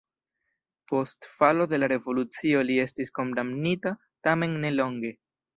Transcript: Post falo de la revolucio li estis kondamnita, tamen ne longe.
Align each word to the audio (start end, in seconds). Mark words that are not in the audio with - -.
Post 0.91 1.27
falo 1.41 1.67
de 1.75 1.79
la 1.83 1.89
revolucio 1.93 2.63
li 2.71 2.79
estis 2.87 3.15
kondamnita, 3.21 3.95
tamen 4.31 4.61
ne 4.65 4.77
longe. 4.83 5.17